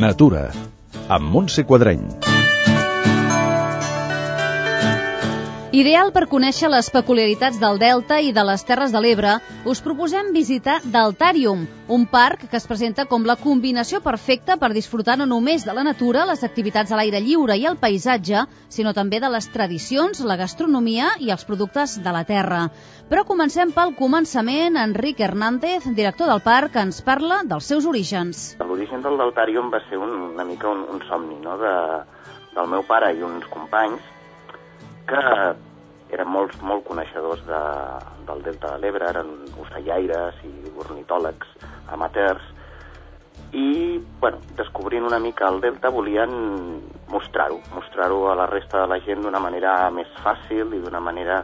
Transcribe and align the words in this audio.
Natura, 0.00 0.50
amb 1.08 1.28
Montse 1.28 1.64
Quadreny. 1.64 2.31
Ideal 5.72 6.10
per 6.12 6.26
conèixer 6.28 6.68
les 6.68 6.90
peculiaritats 6.92 7.56
del 7.56 7.78
Delta 7.80 8.18
i 8.20 8.28
de 8.36 8.42
les 8.44 8.60
Terres 8.68 8.90
de 8.92 9.00
l'Ebre, 9.00 9.38
us 9.64 9.80
proposem 9.80 10.26
visitar 10.34 10.74
Deltarium, 10.84 11.62
un 11.96 12.04
parc 12.12 12.44
que 12.50 12.58
es 12.60 12.68
presenta 12.68 13.06
com 13.08 13.24
la 13.24 13.38
combinació 13.40 14.02
perfecta 14.04 14.58
per 14.60 14.68
disfrutar 14.76 15.16
no 15.16 15.24
només 15.30 15.64
de 15.64 15.72
la 15.72 15.86
natura, 15.88 16.26
les 16.28 16.44
activitats 16.44 16.92
a 16.92 17.00
l'aire 17.00 17.24
lliure 17.24 17.56
i 17.56 17.64
el 17.64 17.80
paisatge, 17.80 18.44
sinó 18.68 18.92
també 18.92 19.22
de 19.24 19.32
les 19.32 19.48
tradicions, 19.56 20.20
la 20.20 20.36
gastronomia 20.36 21.08
i 21.24 21.32
els 21.32 21.48
productes 21.48 21.96
de 22.04 22.16
la 22.20 22.26
terra. 22.28 22.66
Però 23.08 23.24
comencem 23.24 23.72
pel 23.72 23.96
començament. 23.96 24.76
Enric 24.76 25.24
Hernández, 25.24 25.88
director 25.96 26.28
del 26.28 26.44
parc, 26.44 26.76
ens 26.84 27.00
parla 27.00 27.46
dels 27.48 27.64
seus 27.64 27.88
orígens. 27.88 28.50
L'origen 28.60 29.00
del 29.00 29.16
Deltarium 29.24 29.72
va 29.72 29.80
ser 29.88 29.96
un, 29.96 30.34
una 30.34 30.44
mica 30.44 30.68
un, 30.68 30.84
un 30.84 31.06
somni 31.08 31.40
no? 31.40 31.56
de, 31.56 31.76
del 32.58 32.74
meu 32.76 32.84
pare 32.84 33.16
i 33.16 33.24
uns 33.24 33.48
companys 33.48 34.12
que 35.08 35.22
eren 36.12 36.28
molt, 36.28 36.58
molt 36.62 36.84
coneixedors 36.86 37.44
de, 37.48 37.60
del 38.28 38.42
Delta 38.44 38.74
de 38.74 38.82
l'Ebre, 38.82 39.08
eren 39.08 39.30
ocellaires 39.62 40.40
i 40.44 40.52
ornitòlegs 40.84 41.54
amateurs, 41.94 42.44
i, 43.52 44.00
bueno, 44.20 44.38
descobrint 44.56 45.04
una 45.04 45.18
mica 45.18 45.48
el 45.48 45.60
Delta 45.60 45.90
volien 45.92 46.30
mostrar-ho, 47.08 47.60
mostrar-ho 47.74 48.30
a 48.30 48.36
la 48.36 48.46
resta 48.46 48.80
de 48.80 48.88
la 48.88 49.00
gent 49.04 49.20
d'una 49.24 49.40
manera 49.44 49.90
més 49.92 50.08
fàcil 50.24 50.72
i 50.72 50.80
d'una 50.80 51.00
manera 51.00 51.42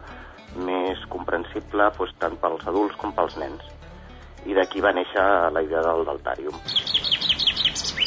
més 0.56 1.02
comprensible 1.12 1.90
doncs, 1.98 2.14
tant 2.22 2.36
pels 2.40 2.64
adults 2.72 2.96
com 2.96 3.12
pels 3.12 3.36
nens. 3.36 3.64
I 4.48 4.56
d'aquí 4.56 4.80
va 4.80 4.94
néixer 4.96 5.24
la 5.52 5.62
idea 5.64 5.82
del 5.84 6.06
Deltàrium. 6.08 6.56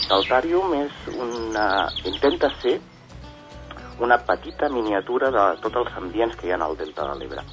Deltàrium 0.10 0.74
és 0.80 1.06
una... 1.14 1.68
intenta 2.10 2.50
ser 2.62 2.80
una 4.02 4.18
petita 4.18 4.68
miniatura 4.74 5.30
de 5.30 5.42
tots 5.62 5.78
els 5.84 5.98
ambients 6.00 6.36
que 6.36 6.48
hi 6.48 6.54
ha 6.56 6.58
al 6.66 6.78
Delta 6.78 7.06
de 7.12 7.18
l'Ebre. 7.20 7.44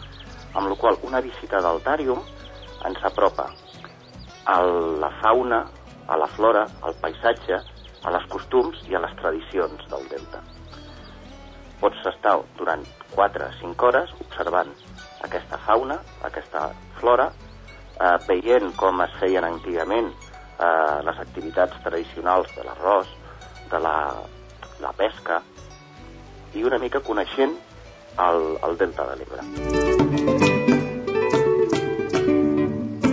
Amb 0.56 0.70
la 0.70 0.76
qual 0.80 0.96
una 1.04 1.20
visita 1.20 1.60
d'Altàrium 1.60 2.22
ens 2.88 3.02
apropa 3.04 3.50
a 4.48 4.62
la 5.02 5.10
fauna, 5.20 5.58
a 6.08 6.16
la 6.16 6.28
flora, 6.36 6.64
al 6.80 6.96
paisatge, 7.02 7.58
a 8.02 8.14
les 8.14 8.24
costums 8.32 8.80
i 8.88 8.96
a 8.96 9.02
les 9.04 9.12
tradicions 9.20 9.84
del 9.90 10.08
Delta. 10.08 10.40
Pots 11.82 12.08
estar 12.10 12.38
durant 12.56 12.86
4 13.12 13.44
o 13.44 13.52
5 13.60 13.86
hores 13.90 14.16
observant 14.24 14.72
aquesta 15.28 15.60
fauna, 15.66 16.00
aquesta 16.30 16.70
flora, 16.96 17.28
eh, 18.00 18.16
veient 18.24 18.72
com 18.80 19.04
es 19.04 19.12
feien 19.20 19.44
antigament 19.44 20.08
eh, 20.08 20.98
les 21.04 21.22
activitats 21.26 21.76
tradicionals 21.84 22.56
de 22.56 22.64
l'arròs, 22.64 23.12
de 23.68 23.84
la, 23.84 23.96
la 24.80 24.96
pesca, 24.96 25.42
i 26.54 26.64
una 26.64 26.78
mica 26.78 27.00
coneixent 27.04 27.54
el, 28.18 28.42
el 28.66 28.76
Delta 28.80 29.06
de 29.10 29.16
l'Ebre. 29.20 29.42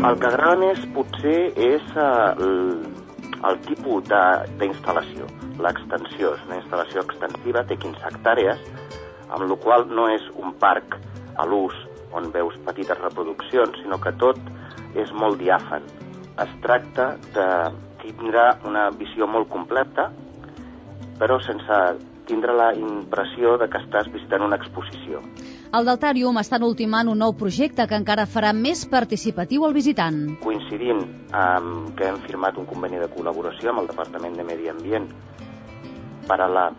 El 0.05 0.19
que 0.21 0.27
agrada 0.29 0.57
més 0.61 0.81
potser 0.93 1.39
és 1.57 1.85
uh, 1.97 2.35
el, 2.37 2.57
el 3.49 3.59
tipus 3.65 4.05
d'instal·lació. 4.59 5.25
L'extensió 5.65 6.35
és 6.35 6.43
una 6.45 6.59
instal·lació 6.59 7.01
extensiva, 7.01 7.63
té 7.65 7.77
15 7.81 8.11
hectàrees, 8.11 8.61
amb 9.31 9.47
la 9.49 9.57
qual 9.63 9.87
no 9.89 10.07
és 10.13 10.25
un 10.37 10.53
parc 10.61 10.99
a 11.41 11.47
l'ús 11.49 11.75
on 12.15 12.29
veus 12.31 12.55
petites 12.67 12.99
reproduccions, 13.01 13.79
sinó 13.81 13.97
que 13.99 14.13
tot 14.21 14.39
és 14.95 15.11
molt 15.11 15.41
diàfan. 15.41 15.83
Es 16.43 16.51
tracta 16.63 17.15
de 17.35 17.47
tindre 18.03 18.45
una 18.67 18.89
visió 18.95 19.27
molt 19.27 19.49
completa, 19.51 20.11
però 21.19 21.39
sense 21.43 21.79
tindre 22.27 22.53
la 22.53 22.71
impressió 22.75 23.55
de 23.61 23.67
que 23.71 23.79
estàs 23.83 24.09
visitant 24.13 24.43
una 24.45 24.57
exposició. 24.59 25.21
El 25.75 25.87
Deltàrium 25.87 26.37
està 26.41 26.59
ultimant 26.63 27.09
un 27.11 27.19
nou 27.23 27.33
projecte 27.37 27.85
que 27.89 27.97
encara 27.97 28.27
farà 28.29 28.53
més 28.55 28.85
participatiu 28.91 29.65
el 29.67 29.75
visitant. 29.75 30.19
Coincidint 30.43 31.01
amb 31.35 31.93
que 31.97 32.09
hem 32.09 32.21
firmat 32.27 32.57
un 32.61 32.67
conveni 32.69 33.01
de 33.01 33.09
col·laboració 33.11 33.71
amb 33.71 33.83
el 33.83 33.89
Departament 33.91 34.37
de 34.39 34.45
Medi 34.47 34.69
Ambient 34.71 35.09
per 36.27 36.39
a 36.41 36.49
la 36.49 36.69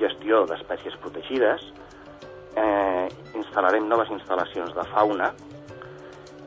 gestió 0.00 0.44
d'espècies 0.50 0.94
protegides, 1.02 1.66
eh, 2.56 3.08
instal·larem 3.34 3.88
noves 3.88 4.10
instal·lacions 4.14 4.74
de 4.74 4.86
fauna 4.92 5.32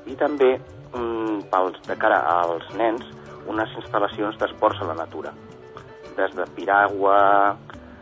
i 0.07 0.15
també, 0.15 0.57
mm, 0.93 1.49
pels, 1.51 1.81
de 1.87 1.95
cara 1.99 2.23
als 2.39 2.67
nens, 2.75 3.05
unes 3.47 3.69
instal·lacions 3.79 4.37
d'esports 4.37 4.81
a 4.81 4.87
la 4.87 4.95
natura 4.95 5.33
des 6.17 6.33
de 6.35 6.45
piragua, 6.55 7.55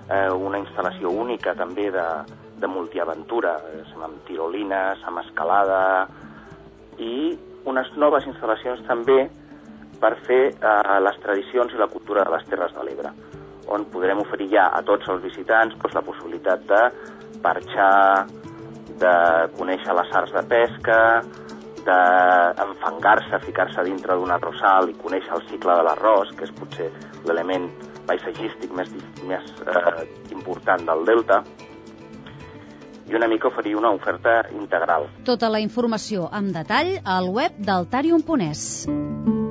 eh, 0.09 0.29
una 0.31 0.59
instal·lació 0.61 1.11
única 1.11 1.55
també 1.55 1.89
de, 1.91 2.05
de 2.61 2.67
multiaventura, 2.67 3.55
eh, 3.73 3.83
amb 4.03 4.21
tirolines, 4.27 5.01
amb 5.07 5.23
escalada, 5.23 5.81
i 7.01 7.35
unes 7.65 7.89
noves 7.97 8.27
instal·lacions 8.29 8.85
també 8.87 9.25
per 9.99 10.15
fer 10.27 10.41
eh, 10.53 10.99
les 11.01 11.19
tradicions 11.23 11.73
i 11.73 11.81
la 11.81 11.89
cultura 11.91 12.25
de 12.25 12.35
les 12.35 12.45
Terres 12.49 12.73
de 12.75 12.85
l'Ebre, 12.85 13.11
on 13.73 13.87
podrem 13.89 14.21
oferir 14.21 14.51
ja 14.53 14.69
a 14.73 14.83
tots 14.85 15.09
els 15.09 15.23
visitants 15.23 15.73
doncs, 15.79 15.95
la 15.97 16.05
possibilitat 16.05 16.67
de 16.69 16.81
marxar, 17.43 18.27
de 19.01 19.15
conèixer 19.57 19.93
les 19.97 20.13
arts 20.17 20.33
de 20.33 20.43
pesca, 20.49 20.99
d'enfangar-se, 21.85 23.39
ficar-se 23.45 23.83
dintre 23.87 24.17
d'un 24.17 24.33
arrossal 24.35 24.89
i 24.91 24.97
conèixer 24.99 25.33
el 25.37 25.45
cicle 25.49 25.77
de 25.77 25.85
l'arròs, 25.87 26.33
que 26.37 26.47
és 26.47 26.55
potser 26.57 26.89
l'element 27.27 27.69
paisatgístic 28.09 28.73
més, 28.77 28.91
més 29.29 29.53
eh, 29.65 30.05
important 30.35 30.85
del 30.89 31.05
delta, 31.07 31.41
i 33.05 33.15
una 33.17 33.29
mica 33.29 33.49
oferir 33.51 33.75
una 33.77 33.93
oferta 33.93 34.41
integral. 34.57 35.09
Tota 35.25 35.49
la 35.53 35.61
informació 35.61 36.29
amb 36.31 36.53
detall 36.57 36.95
al 37.05 37.29
web 37.29 37.57
d'altarium.es. 37.61 39.44